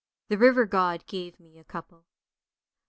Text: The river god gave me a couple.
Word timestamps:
The 0.29 0.37
river 0.39 0.65
god 0.65 1.05
gave 1.05 1.39
me 1.39 1.59
a 1.59 1.63
couple. 1.63 2.05